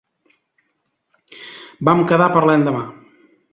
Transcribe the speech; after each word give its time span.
Vam 1.91 2.03
quedar 2.13 2.31
per 2.37 2.43
a 2.43 2.51
l'endemà. 2.51 2.83